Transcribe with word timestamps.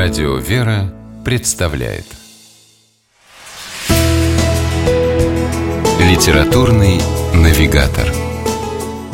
Радио 0.00 0.36
«Вера» 0.36 0.94
представляет 1.24 2.04
Литературный 5.98 7.00
навигатор 7.34 8.06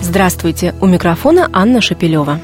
Здравствуйте! 0.03 0.75
У 0.83 0.87
микрофона 0.87 1.49
Анна 1.55 1.81
Шапилева. 1.81 2.39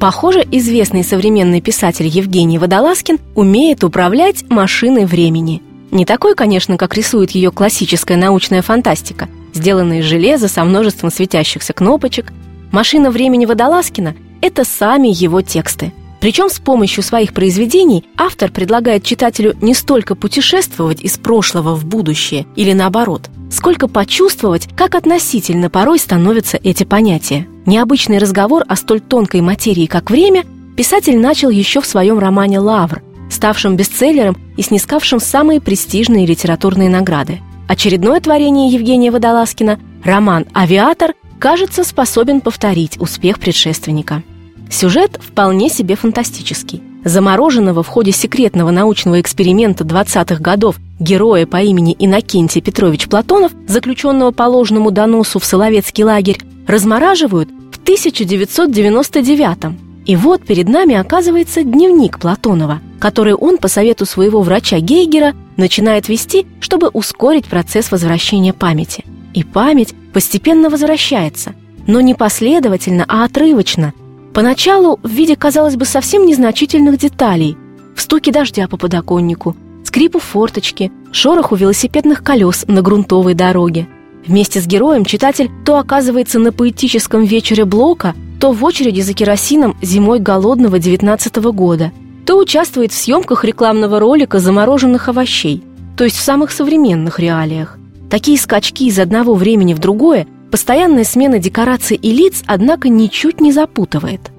Похоже, 0.00 0.42
известный 0.50 1.04
современный 1.04 1.60
писатель 1.60 2.06
Евгений 2.06 2.56
Водолазкин 2.56 3.18
умеет 3.34 3.84
управлять 3.84 4.48
машиной 4.48 5.04
времени. 5.04 5.62
Не 5.90 6.06
такой, 6.06 6.34
конечно, 6.34 6.78
как 6.78 6.96
рисует 6.96 7.32
ее 7.32 7.50
классическая 7.50 8.16
научная 8.16 8.62
фантастика, 8.62 9.28
сделанная 9.52 9.98
из 9.98 10.06
железа 10.06 10.48
со 10.48 10.64
множеством 10.64 11.10
светящихся 11.10 11.74
кнопочек. 11.74 12.32
Машина 12.72 13.10
времени 13.10 13.44
Водолазкина– 13.44 14.14
это 14.40 14.64
сами 14.64 15.08
его 15.08 15.42
тексты– 15.42 15.92
причем 16.20 16.50
с 16.50 16.58
помощью 16.58 17.02
своих 17.02 17.32
произведений 17.32 18.04
автор 18.16 18.50
предлагает 18.50 19.02
читателю 19.02 19.56
не 19.62 19.74
столько 19.74 20.14
путешествовать 20.14 21.00
из 21.00 21.16
прошлого 21.16 21.74
в 21.74 21.86
будущее 21.86 22.46
или 22.56 22.74
наоборот, 22.74 23.30
сколько 23.50 23.88
почувствовать, 23.88 24.68
как 24.76 24.94
относительно 24.94 25.70
порой 25.70 25.98
становятся 25.98 26.58
эти 26.62 26.84
понятия. 26.84 27.46
Необычный 27.64 28.18
разговор 28.18 28.64
о 28.68 28.76
столь 28.76 29.00
тонкой 29.00 29.40
материи, 29.40 29.86
как 29.86 30.10
время, 30.10 30.44
писатель 30.76 31.18
начал 31.18 31.50
еще 31.50 31.80
в 31.80 31.86
своем 31.86 32.18
романе 32.18 32.58
«Лавр», 32.58 33.02
ставшем 33.30 33.76
бестселлером 33.76 34.36
и 34.56 34.62
снискавшим 34.62 35.20
самые 35.20 35.60
престижные 35.60 36.26
литературные 36.26 36.90
награды. 36.90 37.40
Очередное 37.66 38.20
творение 38.20 38.70
Евгения 38.70 39.10
Водолазкина, 39.10 39.78
роман 40.04 40.46
«Авиатор», 40.54 41.14
кажется, 41.38 41.84
способен 41.84 42.40
повторить 42.40 43.00
успех 43.00 43.38
предшественника. 43.38 44.22
Сюжет 44.70 45.18
вполне 45.20 45.68
себе 45.68 45.96
фантастический. 45.96 46.82
Замороженного 47.04 47.82
в 47.82 47.88
ходе 47.88 48.12
секретного 48.12 48.70
научного 48.70 49.20
эксперимента 49.20 49.84
20-х 49.84 50.40
годов 50.40 50.76
героя 50.98 51.46
по 51.46 51.60
имени 51.60 51.96
Иннокентий 51.98 52.60
Петрович 52.60 53.08
Платонов, 53.08 53.52
заключенного 53.66 54.30
по 54.30 54.44
ложному 54.44 54.90
доносу 54.90 55.38
в 55.38 55.44
Соловецкий 55.44 56.04
лагерь, 56.04 56.40
размораживают 56.66 57.48
в 57.72 57.82
1999 57.82 59.76
И 60.06 60.16
вот 60.16 60.44
перед 60.44 60.68
нами 60.68 60.94
оказывается 60.94 61.64
дневник 61.64 62.20
Платонова, 62.20 62.80
который 63.00 63.34
он 63.34 63.58
по 63.58 63.66
совету 63.66 64.06
своего 64.06 64.42
врача 64.42 64.78
Гейгера 64.78 65.34
начинает 65.56 66.08
вести, 66.08 66.46
чтобы 66.60 66.88
ускорить 66.88 67.46
процесс 67.46 67.90
возвращения 67.90 68.52
памяти. 68.52 69.04
И 69.34 69.42
память 69.42 69.94
постепенно 70.12 70.70
возвращается, 70.70 71.54
но 71.86 72.00
не 72.00 72.14
последовательно, 72.14 73.04
а 73.08 73.24
отрывочно, 73.24 73.94
Поначалу 74.32 75.00
в 75.02 75.08
виде, 75.08 75.34
казалось 75.34 75.76
бы, 75.76 75.84
совсем 75.84 76.24
незначительных 76.24 76.98
деталей. 76.98 77.56
В 77.96 78.00
стуке 78.00 78.30
дождя 78.30 78.68
по 78.68 78.76
подоконнику, 78.76 79.56
скрипу 79.84 80.20
форточки, 80.20 80.92
шороху 81.10 81.56
велосипедных 81.56 82.22
колес 82.22 82.64
на 82.68 82.80
грунтовой 82.80 83.34
дороге. 83.34 83.88
Вместе 84.26 84.60
с 84.60 84.66
героем 84.66 85.04
читатель 85.04 85.50
то 85.64 85.78
оказывается 85.78 86.38
на 86.38 86.52
поэтическом 86.52 87.24
вечере 87.24 87.64
Блока, 87.64 88.14
то 88.38 88.52
в 88.52 88.64
очереди 88.64 89.00
за 89.00 89.14
керосином 89.14 89.76
зимой 89.82 90.20
голодного 90.20 90.78
19 90.78 91.38
-го 91.38 91.52
года, 91.52 91.90
то 92.24 92.38
участвует 92.38 92.92
в 92.92 92.96
съемках 92.96 93.44
рекламного 93.44 93.98
ролика 93.98 94.38
замороженных 94.38 95.08
овощей, 95.08 95.64
то 95.96 96.04
есть 96.04 96.16
в 96.16 96.22
самых 96.22 96.52
современных 96.52 97.18
реалиях. 97.18 97.78
Такие 98.08 98.38
скачки 98.38 98.84
из 98.84 98.98
одного 98.98 99.34
времени 99.34 99.74
в 99.74 99.78
другое 99.78 100.26
Постоянная 100.50 101.04
смена 101.04 101.38
декораций 101.38 101.96
и 101.96 102.12
лиц, 102.12 102.42
однако, 102.46 102.88
ничуть 102.88 103.40
не 103.40 103.52
запутывает. 103.52 104.32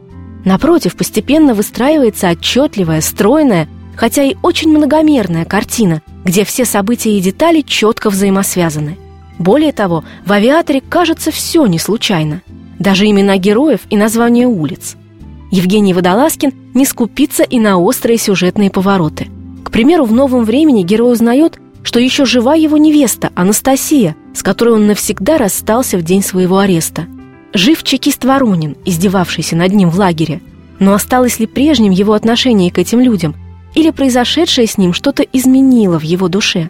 Напротив, 0.44 0.96
постепенно 0.96 1.54
выстраивается 1.54 2.30
отчетливая, 2.30 3.02
стройная, 3.02 3.70
хотя 3.96 4.24
и 4.24 4.36
очень 4.42 4.70
многомерная 4.70 5.46
картина, 5.46 6.02
где 6.26 6.44
все 6.44 6.66
события 6.66 7.18
и 7.18 7.22
детали 7.22 7.62
четко 7.62 8.10
взаимосвязаны. 8.10 8.98
Более 9.40 9.72
того, 9.72 10.04
в 10.26 10.32
авиаторе 10.34 10.82
кажется 10.82 11.32
все 11.32 11.66
не 11.66 11.80
случайно. 11.80 12.42
Даже 12.78 13.06
имена 13.06 13.38
героев 13.38 13.82
и 13.90 13.96
названия 13.96 14.48
улиц. 14.48 14.98
Евгений 15.52 15.94
Водолазкин 15.94 16.54
не 16.74 16.86
скупится 16.86 17.44
и 17.44 17.60
на 17.60 17.78
острые 17.78 18.18
сюжетные 18.18 18.70
повороты. 18.70 19.28
К 19.64 19.72
примеру, 19.72 20.06
в 20.06 20.14
«Новом 20.14 20.44
времени» 20.46 20.84
герой 20.84 21.14
узнает, 21.14 21.60
что 21.84 22.00
еще 22.00 22.26
жива 22.26 22.56
его 22.56 22.78
невеста, 22.78 23.32
Анастасия, 23.36 24.16
с 24.34 24.44
которой 24.44 24.76
он 24.76 24.88
навсегда 24.88 25.38
расстался 25.38 25.98
в 25.98 26.04
день 26.04 26.24
своего 26.24 26.60
ареста. 26.60 27.08
Жив 27.54 27.84
чекист 27.84 28.24
Воронин, 28.24 28.78
издевавшийся 28.86 29.56
над 29.56 29.74
ним 29.74 29.90
в 29.90 29.98
лагере. 29.98 30.42
Но 30.80 30.94
осталось 30.94 31.40
ли 31.40 31.48
прежним 31.48 31.92
его 31.92 32.14
отношение 32.14 32.72
к 32.72 32.78
этим 32.78 33.02
людям? 33.02 33.36
Или 33.76 33.92
произошедшее 33.92 34.68
с 34.68 34.78
ним 34.78 34.94
что-то 34.94 35.24
изменило 35.24 36.00
в 36.00 36.04
его 36.04 36.28
душе? 36.28 36.70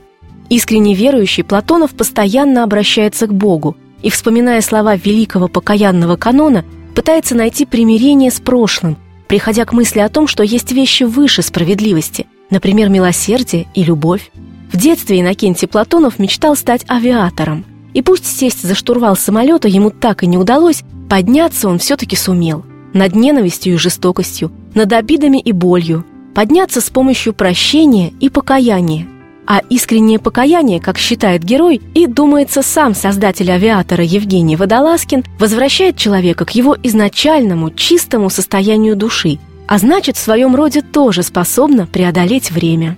Искренне 0.49 0.95
верующий 0.95 1.43
Платонов 1.43 1.91
постоянно 1.91 2.63
обращается 2.63 3.27
к 3.27 3.33
Богу 3.33 3.77
и, 4.01 4.09
вспоминая 4.09 4.61
слова 4.61 4.95
великого 4.95 5.47
покаянного 5.47 6.17
канона, 6.17 6.65
пытается 6.95 7.35
найти 7.35 7.65
примирение 7.65 8.31
с 8.31 8.39
прошлым, 8.39 8.97
приходя 9.27 9.63
к 9.65 9.71
мысли 9.71 9.99
о 9.99 10.09
том, 10.09 10.27
что 10.27 10.43
есть 10.43 10.71
вещи 10.71 11.03
выше 11.03 11.41
справедливости, 11.41 12.27
например, 12.49 12.89
милосердие 12.89 13.67
и 13.73 13.83
любовь. 13.83 14.29
В 14.71 14.77
детстве 14.77 15.19
Иннокентий 15.19 15.67
Платонов 15.67 16.17
мечтал 16.17 16.55
стать 16.55 16.85
авиатором. 16.89 17.65
И 17.93 18.01
пусть 18.01 18.25
сесть 18.25 18.63
за 18.63 18.73
штурвал 18.73 19.17
самолета 19.17 19.67
ему 19.67 19.89
так 19.89 20.23
и 20.23 20.27
не 20.27 20.37
удалось, 20.37 20.83
подняться 21.09 21.67
он 21.67 21.77
все-таки 21.77 22.15
сумел. 22.15 22.63
Над 22.93 23.13
ненавистью 23.13 23.73
и 23.73 23.77
жестокостью, 23.77 24.51
над 24.73 24.93
обидами 24.93 25.39
и 25.39 25.51
болью. 25.51 26.05
Подняться 26.33 26.79
с 26.79 26.89
помощью 26.89 27.33
прощения 27.33 28.13
и 28.21 28.29
покаяния. 28.29 29.07
А 29.45 29.59
искреннее 29.69 30.19
покаяние, 30.19 30.79
как 30.79 30.97
считает 30.97 31.43
герой, 31.43 31.81
и, 31.93 32.07
думается, 32.07 32.61
сам 32.61 32.95
создатель 32.95 33.51
авиатора 33.51 34.05
Евгений 34.05 34.55
Водолазкин, 34.55 35.25
возвращает 35.37 35.97
человека 35.97 36.45
к 36.45 36.51
его 36.51 36.77
изначальному, 36.81 37.71
чистому 37.71 38.29
состоянию 38.29 38.95
души, 38.95 39.39
а 39.67 39.77
значит, 39.77 40.15
в 40.15 40.21
своем 40.21 40.55
роде 40.55 40.81
тоже 40.81 41.23
способна 41.23 41.87
преодолеть 41.87 42.51
время. 42.51 42.97